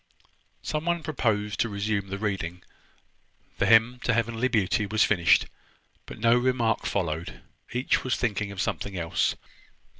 Some 0.63 0.85
one 0.85 1.03
proposed 1.03 1.59
to 1.59 1.69
resume 1.69 2.07
the 2.07 2.17
reading. 2.17 2.63
The 3.59 3.67
`Hymn 3.67 4.01
to 4.01 4.15
Heavenly 4.15 4.47
Beauty' 4.47 4.87
was 4.87 5.03
finished, 5.03 5.45
but 6.07 6.17
no 6.17 6.35
remark 6.39 6.87
followed. 6.87 7.41
Each 7.71 8.03
was 8.03 8.15
thinking 8.15 8.51
of 8.51 8.59
something 8.59 8.97
else. 8.97 9.35